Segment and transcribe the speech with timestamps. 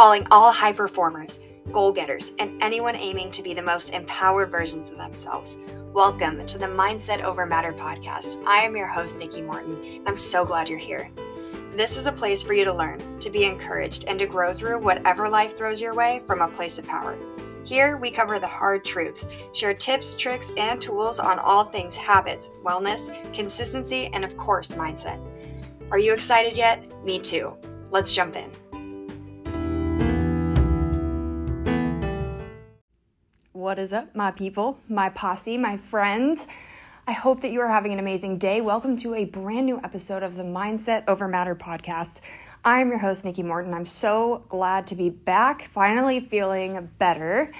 [0.00, 1.40] calling all high performers,
[1.72, 5.58] goal getters, and anyone aiming to be the most empowered versions of themselves.
[5.92, 8.42] Welcome to the Mindset Over Matter podcast.
[8.46, 11.10] I am your host, Nikki Morton, and I'm so glad you're here.
[11.76, 14.78] This is a place for you to learn, to be encouraged, and to grow through
[14.78, 17.18] whatever life throws your way from a place of power.
[17.66, 22.50] Here, we cover the hard truths, share tips, tricks, and tools on all things habits,
[22.64, 25.22] wellness, consistency, and of course, mindset.
[25.90, 26.82] Are you excited yet?
[27.04, 27.54] Me too.
[27.90, 28.50] Let's jump in.
[33.70, 36.44] What is up, my people, my posse, my friends?
[37.06, 38.60] I hope that you are having an amazing day.
[38.60, 42.18] Welcome to a brand new episode of the Mindset Over Matter podcast.
[42.64, 43.72] I'm your host, Nikki Morton.
[43.72, 47.52] I'm so glad to be back, finally feeling better.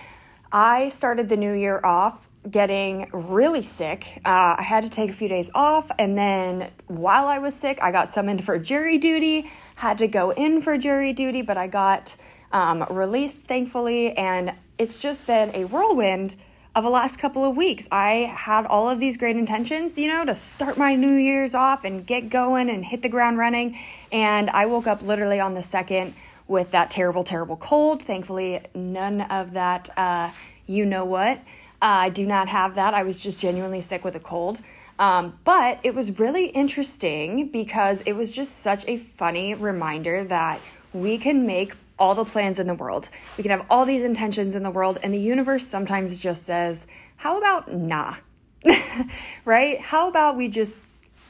[0.50, 4.20] I started the new year off getting really sick.
[4.24, 7.78] Uh, I had to take a few days off, and then while I was sick,
[7.80, 11.68] I got summoned for jury duty, had to go in for jury duty, but I
[11.68, 12.16] got
[12.50, 16.34] um, released thankfully, and it's just been a whirlwind
[16.74, 17.86] of the last couple of weeks.
[17.92, 21.84] I had all of these great intentions, you know, to start my New Year's off
[21.84, 23.78] and get going and hit the ground running.
[24.10, 26.14] And I woke up literally on the second
[26.48, 28.02] with that terrible, terrible cold.
[28.02, 30.30] Thankfully, none of that, uh,
[30.66, 31.36] you know what.
[31.82, 32.94] Uh, I do not have that.
[32.94, 34.60] I was just genuinely sick with a cold.
[34.98, 40.58] Um, but it was really interesting because it was just such a funny reminder that
[40.94, 43.08] we can make all the plans in the world.
[43.36, 46.84] We can have all these intentions in the world, and the universe sometimes just says,
[47.16, 48.16] How about nah?
[49.44, 49.80] right?
[49.80, 50.76] How about we just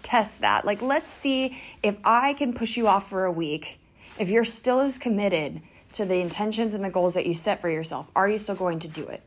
[0.03, 0.65] test that?
[0.65, 3.79] Like, let's see if I can push you off for a week.
[4.19, 5.61] If you're still as committed
[5.95, 8.79] to the intentions and the goals that you set for yourself, are you still going
[8.81, 9.23] to do it?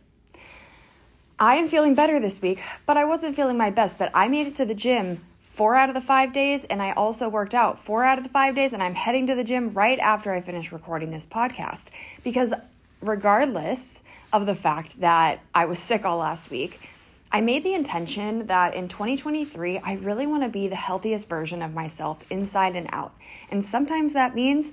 [1.38, 4.00] I am feeling better this week, but I wasn't feeling my best.
[4.00, 5.19] But I made it to the gym
[5.54, 8.30] four out of the five days, and I also worked out four out of the
[8.32, 11.90] five days, and I'm heading to the gym right after I finish recording this podcast.
[12.23, 12.54] Because
[13.02, 14.00] regardless
[14.31, 16.80] of the fact that I was sick all last week,
[17.31, 21.62] I made the intention that in 2023, I really want to be the healthiest version
[21.62, 23.13] of myself inside and out.
[23.52, 24.72] And sometimes that means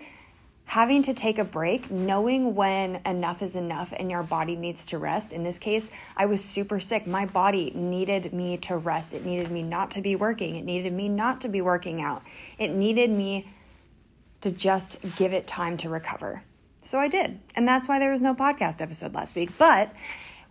[0.71, 4.99] having to take a break, knowing when enough is enough and your body needs to
[4.99, 5.33] rest.
[5.33, 7.09] In this case, I was super sick.
[7.09, 9.13] My body needed me to rest.
[9.13, 10.55] It needed me not to be working.
[10.55, 12.23] It needed me not to be working out.
[12.57, 13.49] It needed me
[14.43, 16.45] to just give it time to recover.
[16.83, 17.41] So I did.
[17.57, 19.51] And that's why there was no podcast episode last week.
[19.59, 19.93] But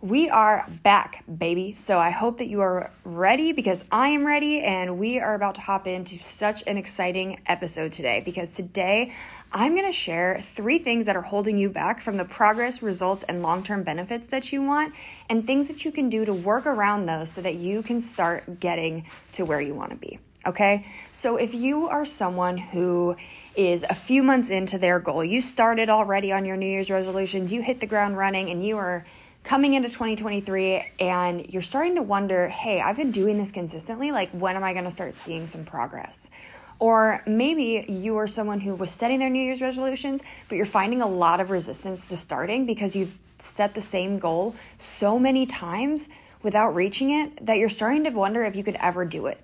[0.02, 1.76] we are back, baby.
[1.78, 5.56] So I hope that you are ready because I am ready, and we are about
[5.56, 8.22] to hop into such an exciting episode today.
[8.24, 9.12] Because today
[9.52, 13.24] I'm going to share three things that are holding you back from the progress, results,
[13.24, 14.94] and long term benefits that you want,
[15.28, 18.58] and things that you can do to work around those so that you can start
[18.58, 20.18] getting to where you want to be.
[20.46, 23.14] Okay, so if you are someone who
[23.54, 27.52] is a few months into their goal, you started already on your New Year's resolutions,
[27.52, 29.04] you hit the ground running, and you are
[29.42, 34.12] coming into 2023 and you're starting to wonder, hey, I've been doing this consistently.
[34.12, 36.30] Like, when am I going to start seeing some progress?
[36.78, 41.02] Or maybe you are someone who was setting their New Year's resolutions, but you're finding
[41.02, 46.08] a lot of resistance to starting because you've set the same goal so many times
[46.42, 49.38] without reaching it that you're starting to wonder if you could ever do it.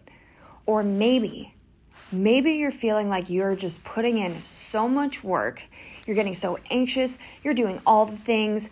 [0.64, 1.54] Or maybe,
[2.10, 5.62] maybe you're feeling like you're just putting in so much work,
[6.06, 8.70] you're getting so anxious, you're doing all the things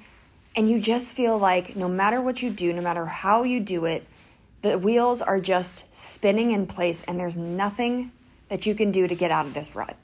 [0.56, 3.84] and you just feel like no matter what you do, no matter how you do
[3.86, 4.06] it,
[4.62, 8.12] the wheels are just spinning in place and there's nothing
[8.48, 9.96] that you can do to get out of this rut.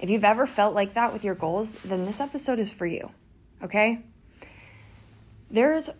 [0.00, 3.10] If you've ever felt like that with your goals, then this episode is for you.
[3.62, 4.00] Okay?
[5.50, 5.90] There's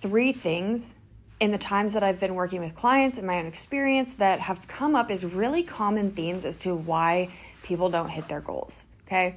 [0.00, 0.92] three things
[1.40, 4.66] in the times that I've been working with clients and my own experience that have
[4.68, 7.30] come up as really common themes as to why
[7.62, 8.84] people don't hit their goals.
[9.06, 9.36] Okay?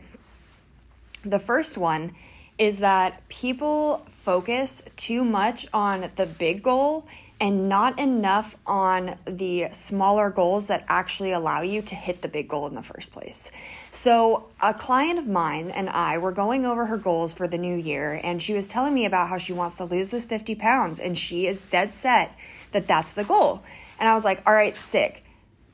[1.24, 2.16] The first one
[2.60, 7.08] is that people focus too much on the big goal
[7.42, 12.50] and not enough on the smaller goals that actually allow you to hit the big
[12.50, 13.50] goal in the first place.
[13.94, 17.76] So, a client of mine and I were going over her goals for the new
[17.76, 21.00] year, and she was telling me about how she wants to lose this 50 pounds,
[21.00, 22.36] and she is dead set
[22.74, 23.64] that that's the goal.
[24.00, 25.24] And I was like, all right, sick.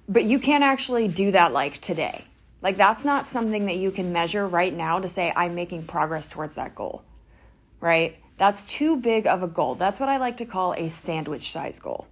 [0.08, 2.24] But you can't actually do that like today.
[2.66, 6.28] Like, that's not something that you can measure right now to say, I'm making progress
[6.28, 7.04] towards that goal,
[7.80, 8.16] right?
[8.38, 9.76] That's too big of a goal.
[9.76, 12.08] That's what I like to call a sandwich size goal.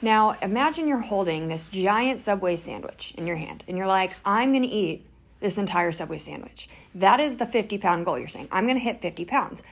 [0.00, 4.54] Now, imagine you're holding this giant Subway sandwich in your hand, and you're like, I'm
[4.54, 5.04] gonna eat
[5.40, 6.70] this entire Subway sandwich.
[6.94, 8.48] That is the 50 pound goal you're saying.
[8.50, 9.62] I'm gonna hit 50 pounds.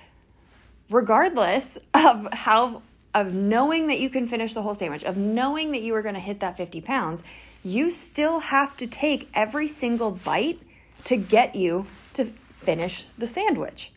[0.90, 2.82] Regardless of how,
[3.14, 6.20] of knowing that you can finish the whole sandwich, of knowing that you are gonna
[6.20, 7.22] hit that 50 pounds,
[7.66, 10.60] you still have to take every single bite
[11.02, 11.84] to get you
[12.14, 12.24] to
[12.60, 13.90] finish the sandwich.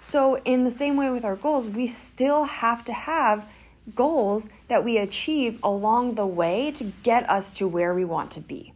[0.00, 3.48] So, in the same way with our goals, we still have to have
[3.94, 8.40] goals that we achieve along the way to get us to where we want to
[8.40, 8.72] be.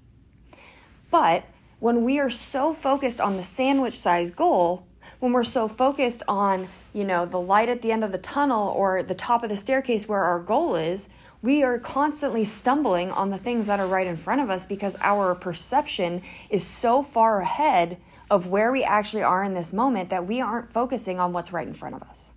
[1.11, 1.43] But
[1.81, 4.87] when we are so focused on the sandwich size goal,
[5.19, 8.69] when we're so focused on, you know, the light at the end of the tunnel
[8.69, 11.09] or the top of the staircase where our goal is,
[11.43, 14.97] we are constantly stumbling on the things that are right in front of us because
[15.01, 17.99] our perception is so far ahead
[18.31, 21.67] of where we actually are in this moment that we aren't focusing on what's right
[21.67, 22.35] in front of us.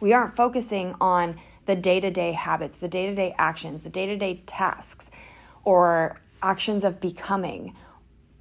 [0.00, 3.90] We aren't focusing on the day to day habits, the day to day actions, the
[3.90, 5.10] day to day tasks,
[5.62, 7.76] or actions of becoming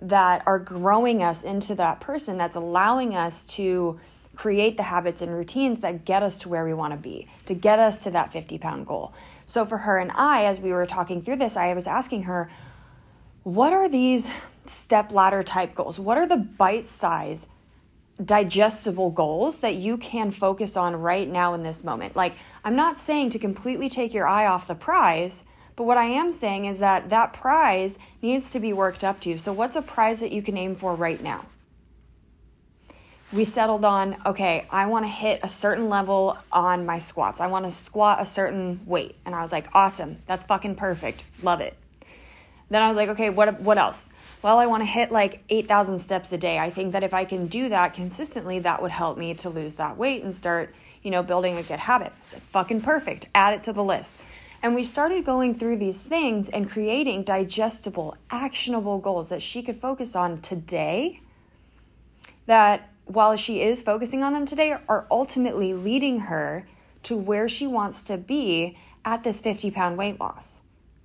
[0.02, 4.00] that are growing us into that person that's allowing us to
[4.38, 7.54] create the habits and routines that get us to where we want to be, to
[7.54, 9.14] get us to that 50 pound goal.
[9.50, 12.52] So for her and I, as we were talking through this, I was asking her,
[13.42, 14.30] what are these
[14.68, 16.00] step ladder type goals?
[16.00, 17.48] What are the bite size,
[18.24, 22.16] digestible goals that you can focus on right now in this moment?
[22.16, 26.06] Like, I'm not saying to completely take your eye off the prize, but what I
[26.06, 29.40] am saying is that that prize needs to be worked up to.
[29.40, 31.46] So, what's a prize that you can aim for right now?
[33.32, 37.40] We settled on okay, I want to hit a certain level on my squats.
[37.40, 39.16] I want to squat a certain weight.
[39.26, 40.18] And I was like, awesome.
[40.26, 41.24] That's fucking perfect.
[41.44, 41.76] Love it.
[42.70, 44.10] Then I was like, okay, what what else?
[44.42, 46.60] Well, I want to hit like 8,000 steps a day.
[46.60, 49.74] I think that if I can do that consistently, that would help me to lose
[49.74, 50.74] that weight and start,
[51.04, 52.14] you know, building a good habit.
[52.14, 53.26] I said, fucking perfect.
[53.36, 54.18] Add it to the list.
[54.62, 59.78] And we started going through these things and creating digestible, actionable goals that she could
[59.78, 61.22] focus on today
[62.46, 66.68] that while she is focusing on them today, are ultimately leading her
[67.02, 70.62] to where she wants to be at this 50 pound weight loss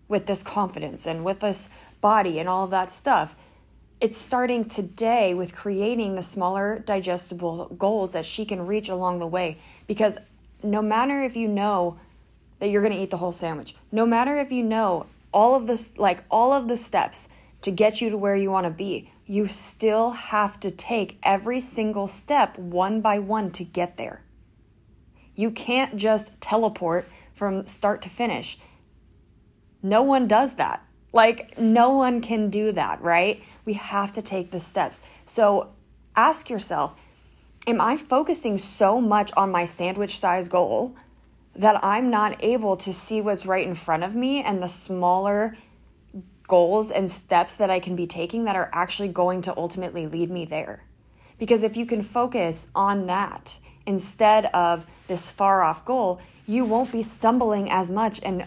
[0.07, 1.69] with this confidence and with this
[2.03, 3.35] body and all that stuff.
[4.03, 9.27] It's starting today with creating the smaller, digestible goals that she can reach along the
[9.27, 9.57] way.
[9.87, 10.19] Because
[10.63, 11.99] no matter if you know
[12.59, 15.67] that you're going to eat the whole sandwich, no matter if you know all of
[15.67, 17.31] this, like all of the steps
[17.63, 21.61] to get you to where you want to be, you still have to take every
[21.61, 24.23] single step one by one to get there.
[25.35, 28.59] You can't just teleport from start to finish.
[29.83, 30.85] No one does that.
[31.13, 33.43] Like, no one can do that, right?
[33.65, 35.01] We have to take the steps.
[35.27, 35.71] So
[36.17, 36.95] ask yourself
[37.67, 40.95] Am I focusing so much on my sandwich size goal
[41.57, 45.57] that I'm not able to see what's right in front of me and the smaller
[46.47, 50.31] goals and steps that I can be taking that are actually going to ultimately lead
[50.31, 50.85] me there.
[51.39, 56.93] Because if you can focus on that instead of this far off goal, you won't
[56.93, 58.45] be stumbling as much and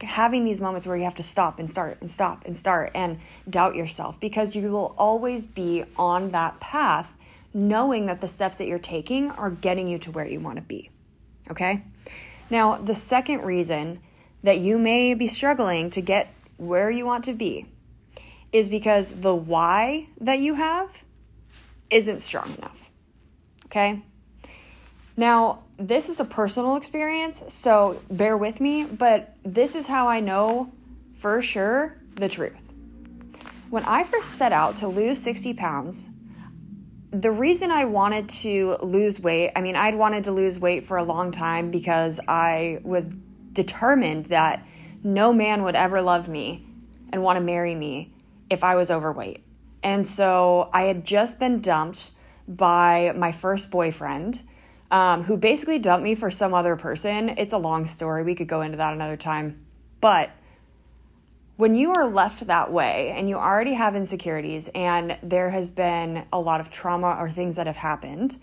[0.00, 3.18] having these moments where you have to stop and start and stop and start and
[3.48, 7.12] doubt yourself because you will always be on that path
[7.54, 10.62] knowing that the steps that you're taking are getting you to where you want to
[10.62, 10.90] be.
[11.50, 11.82] Okay?
[12.50, 14.00] Now, the second reason
[14.42, 17.66] that you may be struggling to get where you want to be
[18.52, 21.04] is because the why that you have
[21.90, 22.90] isn't strong enough.
[23.66, 24.02] Okay?
[25.16, 30.20] Now, this is a personal experience, so bear with me, but this is how I
[30.20, 30.72] know
[31.16, 32.60] for sure the truth.
[33.70, 36.06] When I first set out to lose 60 pounds,
[37.10, 40.96] the reason I wanted to lose weight, I mean, I'd wanted to lose weight for
[40.96, 43.08] a long time because I was
[43.52, 44.64] determined that
[45.14, 46.66] no man would ever love me
[47.12, 48.12] and want to marry me
[48.50, 49.42] if I was overweight.
[49.82, 52.10] And so I had just been dumped
[52.46, 54.42] by my first boyfriend,
[54.90, 57.30] um, who basically dumped me for some other person.
[57.30, 58.22] It's a long story.
[58.22, 59.64] We could go into that another time.
[60.00, 60.30] But
[61.56, 66.24] when you are left that way and you already have insecurities and there has been
[66.32, 68.40] a lot of trauma or things that have happened,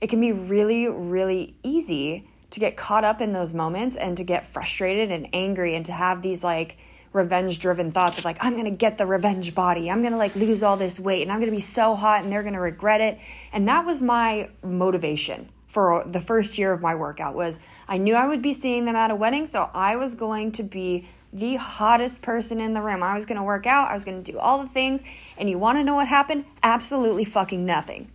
[0.00, 4.24] it can be really, really easy to get caught up in those moments and to
[4.24, 6.76] get frustrated and angry and to have these like
[7.12, 9.90] revenge driven thoughts of like i'm gonna get the revenge body.
[9.90, 12.42] I'm gonna like lose all this weight and i'm gonna be so hot and they're
[12.42, 13.18] gonna regret it.
[13.52, 18.14] And that was my motivation for the first year of my workout was i knew
[18.14, 21.54] i would be seeing them at a wedding so i was going to be the
[21.54, 23.04] hottest person in the room.
[23.04, 25.02] I was gonna work out i was gonna do all the things
[25.38, 26.44] and you want to know what happened?
[26.62, 28.10] Absolutely fucking nothing.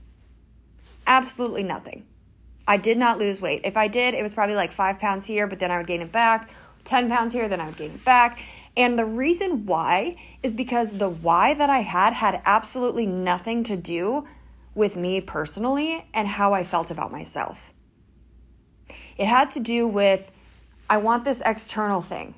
[1.07, 2.05] Absolutely nothing
[2.67, 3.61] I did not lose weight.
[3.63, 6.01] If I did, it was probably like five pounds here, but then I would gain
[6.01, 6.49] it back.
[6.85, 8.39] 10 pounds here, then I would gain it back.
[8.77, 13.77] And the reason why is because the why that I had had absolutely nothing to
[13.77, 14.25] do
[14.73, 17.71] with me personally and how I felt about myself.
[19.17, 20.31] It had to do with
[20.89, 22.35] I want this external thing.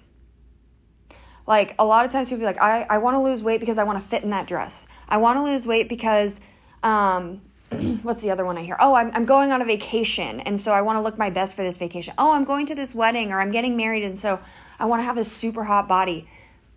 [1.46, 3.77] Like a lot of times people be like, I, I want to lose weight because
[3.77, 4.86] I want to fit in that dress.
[5.10, 6.39] I want to lose weight because
[6.84, 7.41] Um,
[8.01, 8.77] what's the other one I hear?
[8.79, 11.55] Oh, I'm, I'm going on a vacation, and so I want to look my best
[11.55, 12.13] for this vacation.
[12.17, 14.39] Oh, I'm going to this wedding, or I'm getting married, and so
[14.79, 16.27] I want to have this super hot body.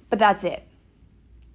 [0.09, 0.67] But that's it.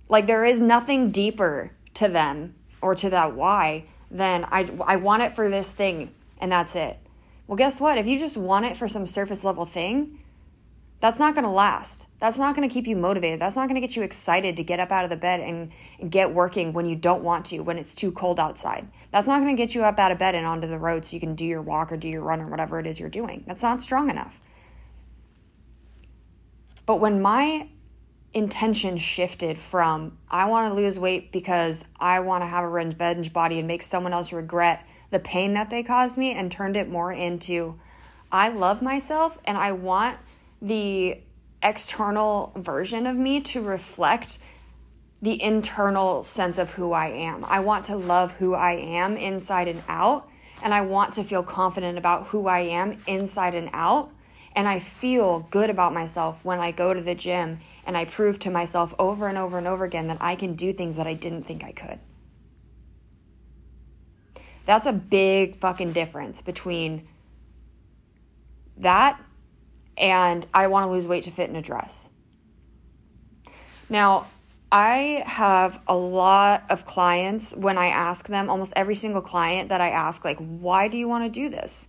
[0.07, 5.23] Like, there is nothing deeper to them or to that why than I, I want
[5.23, 6.97] it for this thing, and that's it.
[7.47, 7.97] Well, guess what?
[7.97, 10.19] If you just want it for some surface level thing,
[11.01, 12.07] that's not going to last.
[12.25, 13.39] That's not going to keep you motivated.
[13.39, 15.71] That's not going to get you excited to get up out of the bed and,
[16.11, 18.87] get working when you don't want to, when it's too cold outside.
[19.11, 21.15] That's not going to get you up out of bed and onto the road so
[21.15, 23.43] you can do your walk or do your run or whatever it is you're doing.
[23.45, 24.39] That's not strong enough.
[26.87, 27.69] But when my
[28.33, 33.33] intention shifted from I want to lose weight because I want to have a revenge
[33.33, 36.89] body and make someone else regret the pain that they caused me and turned it
[36.89, 37.79] more into
[38.31, 40.17] I love myself and I want
[40.59, 41.21] the
[41.65, 44.37] external version of me to reflect
[45.21, 47.43] the internal sense of who I am.
[47.45, 50.29] I want to love who I am inside and out,
[50.61, 54.11] and I want to feel confident about who I am inside and out.
[54.55, 58.39] And I feel good about myself when I go to the gym and I prove
[58.39, 61.13] to myself over and over and over again that I can do things that I
[61.13, 61.99] didn't think I could.
[64.65, 67.07] That's a big fucking difference between
[68.77, 69.19] that
[69.97, 72.09] and I want to lose weight to fit in a dress.
[73.89, 74.27] Now,
[74.71, 79.79] I have a lot of clients when I ask them, almost every single client that
[79.79, 81.87] I ask, like, why do you want to do this?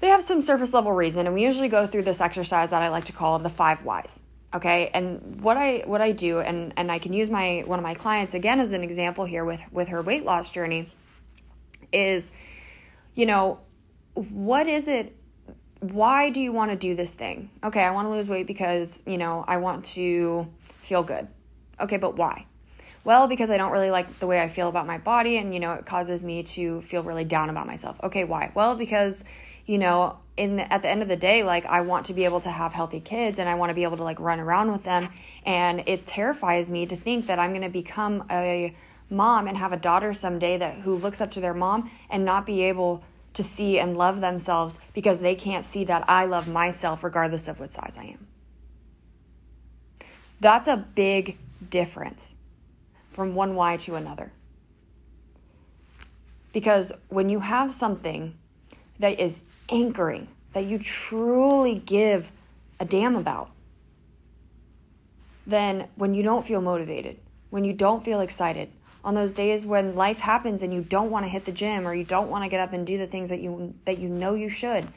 [0.00, 2.88] They have some surface level reason, and we usually go through this exercise that I
[2.88, 4.20] like to call the five whys.
[4.52, 7.82] Okay, and what I what I do, and and I can use my one of
[7.82, 10.92] my clients again as an example here with with her weight loss journey,
[11.92, 12.30] is,
[13.14, 13.60] you know,
[14.14, 15.16] what is it
[15.92, 17.50] why do you want to do this thing?
[17.62, 20.46] Okay, I want to lose weight because, you know, I want to
[20.82, 21.28] feel good.
[21.78, 22.46] Okay, but why?
[23.04, 25.60] Well, because I don't really like the way I feel about my body and, you
[25.60, 27.96] know, it causes me to feel really down about myself.
[28.02, 28.50] Okay, why?
[28.54, 29.24] Well, because,
[29.66, 32.24] you know, in the, at the end of the day, like I want to be
[32.24, 34.72] able to have healthy kids and I want to be able to like run around
[34.72, 35.10] with them
[35.44, 38.74] and it terrifies me to think that I'm going to become a
[39.10, 42.46] mom and have a daughter someday that who looks up to their mom and not
[42.46, 47.04] be able to see and love themselves because they can't see that I love myself
[47.04, 48.26] regardless of what size I am.
[50.40, 51.36] That's a big
[51.70, 52.34] difference
[53.10, 54.32] from one why to another.
[56.52, 58.36] Because when you have something
[58.98, 62.30] that is anchoring, that you truly give
[62.78, 63.50] a damn about,
[65.46, 67.18] then when you don't feel motivated,
[67.50, 68.70] when you don't feel excited,
[69.04, 71.94] on those days when life happens and you don't want to hit the gym or
[71.94, 74.34] you don't want to get up and do the things that you that you know
[74.34, 74.88] you should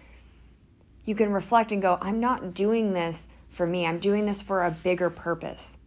[1.05, 3.87] you can reflect and go i'm not doing this for me.
[3.87, 5.77] I'm doing this for a bigger purpose.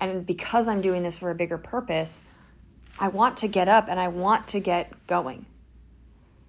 [0.00, 2.20] And because i'm doing this for a bigger purpose
[2.98, 5.46] i want to get up and i want to get going.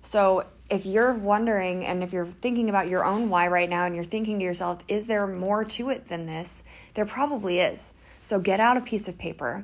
[0.02, 3.96] So if you're wondering and if you're thinking about your own why right now and
[3.96, 6.64] you're thinking to yourself is there more to it than this?
[6.96, 7.94] There probably is.
[8.22, 9.64] So get out a piece of paper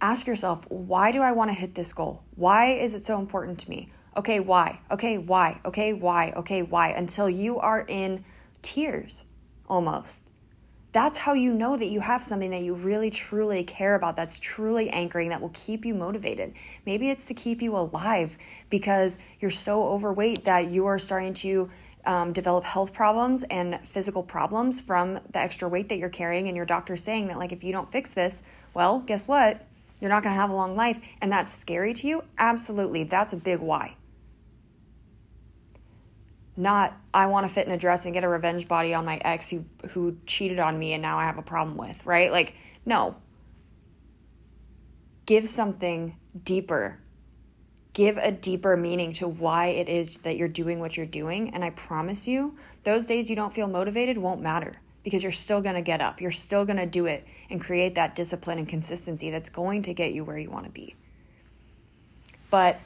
[0.00, 2.22] ask yourself, why do I want to hit this goal?
[2.36, 3.90] Why is it so important to me?
[4.16, 4.80] Okay, why?
[4.90, 5.60] Okay, why?
[5.64, 6.32] Okay, why?
[6.36, 6.90] Okay, why?
[6.90, 8.24] Until you are in
[8.62, 9.24] tears
[9.68, 10.30] almost.
[10.92, 14.40] That's how you know that you have something that you really truly care about, that's
[14.40, 16.54] truly anchoring, that will keep you motivated.
[16.84, 18.36] Maybe it's to keep you alive
[18.70, 21.70] because you're so overweight that you are starting to
[22.06, 26.56] um, develop health problems and physical problems from the extra weight that you're carrying, and
[26.56, 28.42] your doctor's saying that, like, if you don't fix this,
[28.74, 29.64] well, guess what?
[30.00, 32.24] You're not going to have a long life, and that's scary to you?
[32.38, 33.04] Absolutely.
[33.04, 33.96] That's a big why.
[36.56, 39.18] Not, I want to fit in a dress and get a revenge body on my
[39.18, 42.30] ex who, who cheated on me and now I have a problem with, right?
[42.30, 42.54] Like,
[42.84, 43.16] no.
[45.26, 46.98] Give something deeper.
[47.92, 51.54] Give a deeper meaning to why it is that you're doing what you're doing.
[51.54, 55.60] And I promise you, those days you don't feel motivated won't matter because you're still
[55.60, 56.20] going to get up.
[56.20, 59.94] You're still going to do it and create that discipline and consistency that's going to
[59.94, 60.94] get you where you want to be.
[62.50, 62.80] But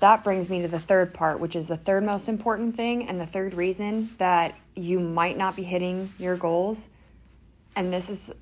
[0.00, 3.20] that brings me to the third part, which is the third most important thing and
[3.20, 6.88] the third reason that you might not be hitting your goals.
[7.76, 8.32] And this is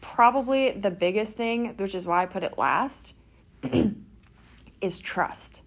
[0.00, 3.14] probably the biggest thing, which is why I put it last,
[4.80, 5.62] is trust.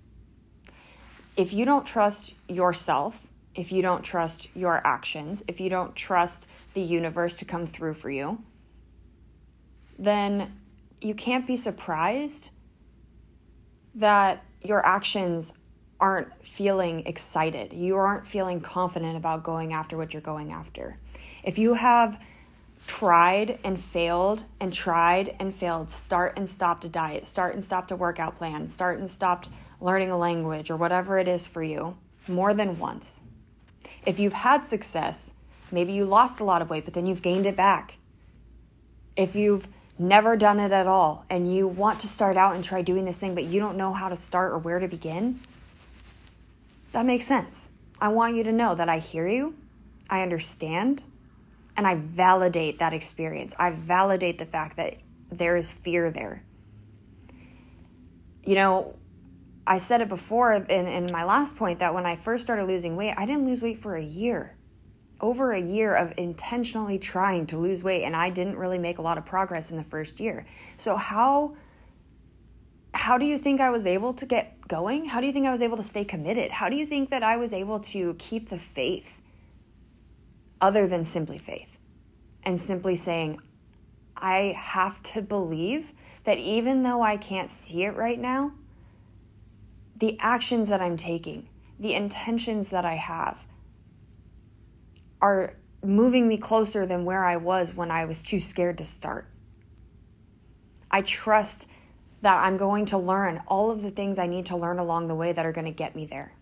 [1.36, 3.27] If you don't trust yourself,
[3.58, 7.96] if you don't trust your actions, if you don't trust the universe to come through
[7.96, 8.42] for you,
[9.98, 10.60] then
[11.02, 12.52] you can't be surprised
[13.96, 15.54] that your actions
[16.00, 17.74] aren't feeling excited.
[17.74, 21.00] You aren't feeling confident about going after what you're going after.
[21.44, 22.22] If you have
[22.86, 27.90] tried and failed and tried and failed, start and stopped a diet, start and stopped
[27.90, 29.50] a workout plan, start and stopped
[29.82, 31.98] learning a language or whatever it is for you
[32.28, 33.22] more than once.
[34.08, 35.34] If you've had success,
[35.70, 37.98] maybe you lost a lot of weight, but then you've gained it back.
[39.18, 39.68] If you've
[40.00, 43.18] never done it at all and you want to start out and try doing this
[43.18, 45.42] thing, but you don't know how to start or where to begin,
[46.94, 47.68] that makes sense.
[48.00, 49.58] I want you to know that I hear you,
[50.10, 51.04] I understand,
[51.76, 53.54] and I validate that experience.
[53.60, 54.96] I validate the fact that
[55.34, 56.44] there is fear there.
[58.46, 58.96] You know,
[59.68, 62.96] I said it before in, in my last point that when I first started losing
[62.96, 64.56] weight, I didn't lose weight for a year.
[65.20, 69.02] Over a year of intentionally trying to lose weight, and I didn't really make a
[69.02, 70.46] lot of progress in the first year.
[70.78, 71.58] So, how
[72.94, 75.06] how do you think I was able to get going?
[75.06, 76.52] How do you think I was able to stay committed?
[76.52, 79.22] How do you think that I was able to keep the faith
[80.62, 81.78] other than simply faith
[82.44, 83.40] and simply saying,
[84.16, 85.92] I have to believe
[86.24, 88.54] that even though I can't see it right now,
[90.00, 91.50] the actions that I'm taking,
[91.80, 93.38] the intentions that I have,
[95.22, 99.28] are moving me closer than where I was when I was too scared to start.
[100.92, 101.68] I trust
[102.22, 105.16] that I'm going to learn all of the things I need to learn along the
[105.16, 106.34] way that are going to get me there.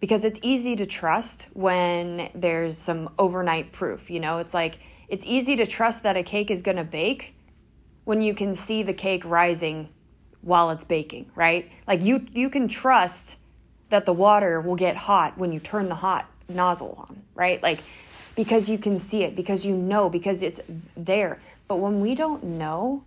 [0.00, 4.10] Because it's easy to trust when there's some overnight proof.
[4.10, 4.78] You know, it's like
[5.08, 7.34] it's easy to trust that a cake is going to bake
[8.04, 9.88] when you can see the cake rising
[10.42, 11.70] while it's baking, right?
[11.86, 13.36] Like you you can trust
[13.88, 17.62] that the water will get hot when you turn the hot nozzle on, right?
[17.62, 17.80] Like
[18.34, 20.60] because you can see it, because you know, because it's
[20.96, 21.40] there.
[21.68, 23.02] But when we don't know,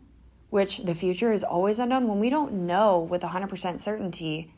[0.50, 4.52] which the future is always unknown, when we don't know with 100% certainty,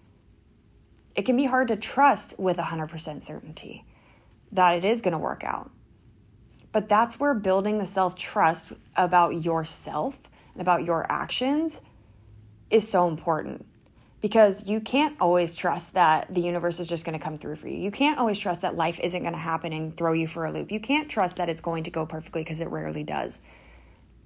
[1.14, 3.86] it can be hard to trust with 100% certainty
[4.54, 5.70] that it is going to work out.
[6.72, 10.18] But that's where building the self trust about yourself
[10.54, 11.82] and about your actions
[12.72, 13.66] is so important
[14.22, 17.68] because you can't always trust that the universe is just going to come through for
[17.68, 17.78] you.
[17.78, 20.52] You can't always trust that life isn't going to happen and throw you for a
[20.52, 20.72] loop.
[20.72, 23.42] You can't trust that it's going to go perfectly because it rarely does.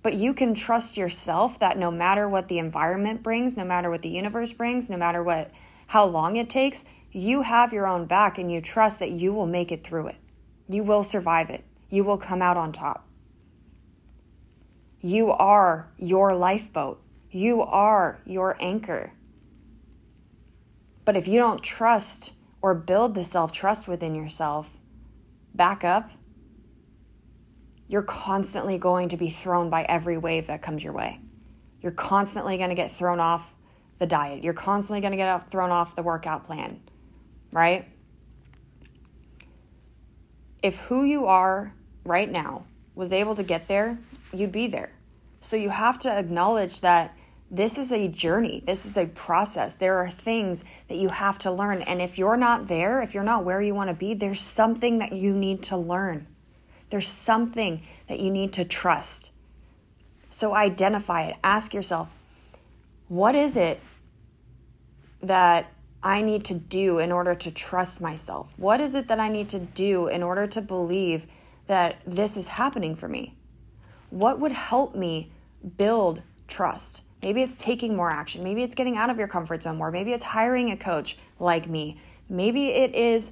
[0.03, 4.01] But you can trust yourself that no matter what the environment brings, no matter what
[4.01, 5.51] the universe brings, no matter what
[5.87, 9.47] how long it takes, you have your own back and you trust that you will
[9.47, 10.17] make it through it.
[10.67, 11.63] You will survive it.
[11.89, 13.07] You will come out on top.
[14.99, 17.01] You are your lifeboat.
[17.35, 19.11] You are your anchor.
[21.03, 24.77] But if you don't trust or build the self trust within yourself,
[25.53, 26.09] back up,
[27.89, 31.19] you're constantly going to be thrown by every wave that comes your way.
[31.81, 33.53] You're constantly going to get thrown off
[33.99, 34.41] the diet.
[34.41, 36.79] You're constantly going to get thrown off the workout plan,
[37.51, 37.85] right?
[40.63, 41.73] If who you are
[42.05, 43.99] right now was able to get there,
[44.33, 44.93] you'd be there.
[45.41, 47.13] So you have to acknowledge that
[47.51, 49.75] this is a journey, this is a process.
[49.75, 51.81] There are things that you have to learn.
[51.83, 54.97] And if you're not there, if you're not where you want to be, there's something
[54.99, 56.27] that you need to learn.
[56.89, 59.31] There's something that you need to trust.
[60.29, 61.37] So identify it.
[61.43, 62.09] Ask yourself,
[63.07, 63.79] what is it
[65.21, 68.53] that I need to do in order to trust myself?
[68.57, 71.25] What is it that I need to do in order to believe
[71.67, 73.35] that this is happening for me?
[74.09, 75.31] What would help me
[75.77, 77.01] build trust?
[77.25, 78.43] Maybe it's taking more action.
[78.43, 79.89] Maybe it's getting out of your comfort zone more.
[79.89, 81.99] Maybe it's hiring a coach like me.
[82.29, 83.31] Maybe it is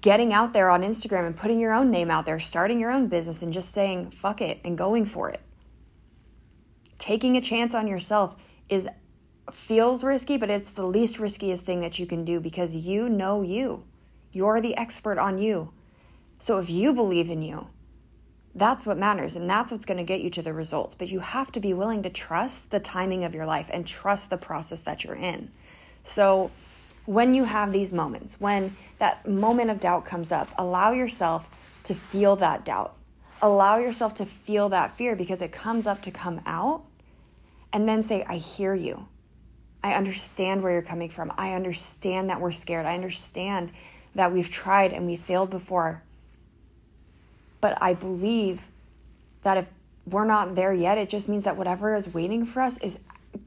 [0.00, 3.08] getting out there on Instagram and putting your own name out there, starting your own
[3.08, 5.40] business and just saying, fuck it, and going for it.
[6.98, 8.36] Taking a chance on yourself
[8.68, 8.86] is
[9.50, 13.42] feels risky, but it's the least riskiest thing that you can do because you know
[13.42, 13.82] you.
[14.30, 15.72] You're the expert on you.
[16.38, 17.70] So if you believe in you,
[18.54, 20.94] that's what matters, and that's what's going to get you to the results.
[20.94, 24.30] But you have to be willing to trust the timing of your life and trust
[24.30, 25.50] the process that you're in.
[26.02, 26.50] So,
[27.06, 31.46] when you have these moments, when that moment of doubt comes up, allow yourself
[31.84, 32.94] to feel that doubt.
[33.42, 36.82] Allow yourself to feel that fear because it comes up to come out.
[37.72, 39.06] And then say, I hear you.
[39.82, 41.32] I understand where you're coming from.
[41.38, 42.84] I understand that we're scared.
[42.84, 43.72] I understand
[44.14, 46.02] that we've tried and we failed before.
[47.60, 48.68] But I believe
[49.42, 49.68] that if
[50.06, 52.98] we're not there yet, it just means that whatever is waiting for us is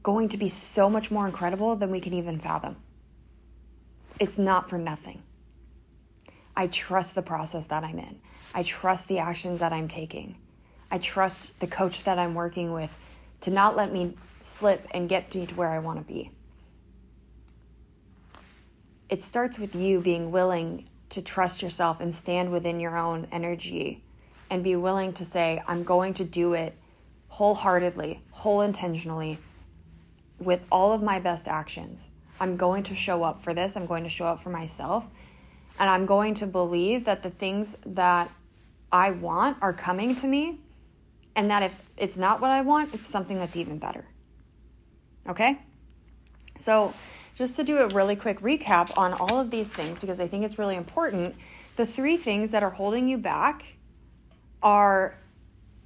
[0.02, 2.76] going to be so much more incredible than we can even fathom.
[4.20, 5.22] It's not for nothing.
[6.56, 8.20] I trust the process that I'm in.
[8.54, 10.36] I trust the actions that I'm taking.
[10.90, 12.90] I trust the coach that I'm working with
[13.40, 16.30] to not let me slip and get me to where I want to be.
[19.08, 24.03] It starts with you being willing to trust yourself and stand within your own energy
[24.50, 26.74] and be willing to say, I'm going to do it
[27.28, 29.38] wholeheartedly, whole intentionally,
[30.38, 32.06] with all of my best actions.
[32.40, 33.76] I'm going to show up for this.
[33.76, 35.04] I'm going to show up for myself.
[35.78, 38.30] And I'm going to believe that the things that
[38.92, 40.60] I want are coming to me.
[41.36, 44.04] And that if it's not what I want, it's something that's even better.
[45.28, 45.58] Okay?
[46.56, 46.94] So,
[47.34, 50.44] just to do a really quick recap on all of these things, because I think
[50.44, 51.34] it's really important,
[51.74, 53.64] the three things that are holding you back
[54.64, 55.14] are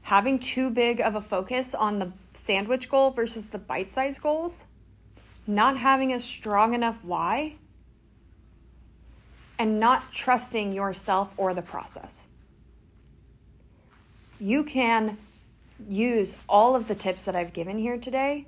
[0.03, 4.65] having too big of a focus on the sandwich goal versus the bite sized goals,
[5.47, 7.55] not having a strong enough why,
[9.59, 12.29] and not trusting yourself or the process.
[14.41, 15.19] You can
[15.89, 18.47] use all of the tips that I've given here today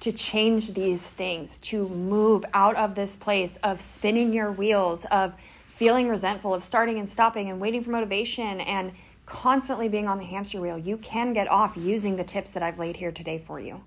[0.00, 5.34] to change these things, to move out of this place of spinning your wheels, of
[5.68, 8.92] feeling resentful, of starting and stopping and waiting for motivation and
[9.30, 12.80] constantly being on the hamster wheel, you can get off using the tips that I've
[12.80, 13.82] laid here today for you.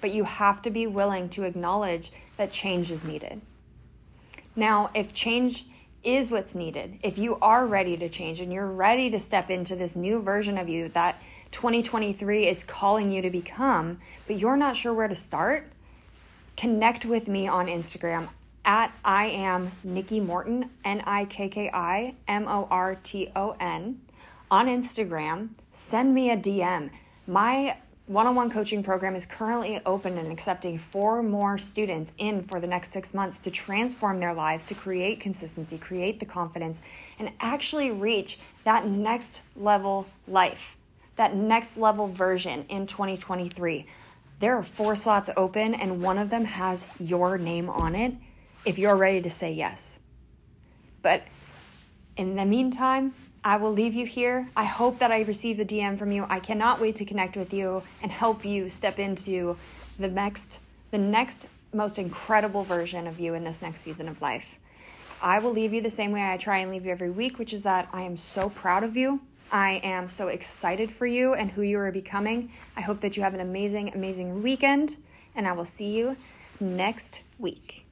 [0.00, 3.42] But you have to be willing to acknowledge that change is needed.
[4.56, 5.66] Now, if change
[6.02, 9.76] is what's needed, if you are ready to change and you're ready to step into
[9.76, 11.20] this new version of you that
[11.52, 15.70] 2023 is calling you to become, but you're not sure where to start,
[16.56, 18.28] connect with me on Instagram
[18.68, 23.56] at I am Nikki Morton, N I K K I M O R T O
[23.58, 23.98] N,
[24.50, 25.48] on Instagram.
[25.72, 26.90] Send me a DM.
[27.26, 27.78] My
[28.08, 32.60] one on one coaching program is currently open and accepting four more students in for
[32.60, 36.78] the next six months to transform their lives, to create consistency, create the confidence,
[37.18, 40.76] and actually reach that next level life,
[41.16, 43.86] that next level version in 2023.
[44.40, 48.12] There are four slots open, and one of them has your name on it
[48.64, 50.00] if you're ready to say yes.
[51.02, 51.22] But
[52.16, 54.48] in the meantime, I will leave you here.
[54.56, 56.26] I hope that I receive a DM from you.
[56.28, 59.56] I cannot wait to connect with you and help you step into
[59.98, 60.58] the next
[60.90, 64.58] the next most incredible version of you in this next season of life.
[65.20, 67.52] I will leave you the same way I try and leave you every week, which
[67.52, 69.20] is that I am so proud of you.
[69.50, 72.50] I am so excited for you and who you are becoming.
[72.76, 74.96] I hope that you have an amazing, amazing weekend,
[75.34, 76.16] and I will see you
[76.60, 77.87] next week.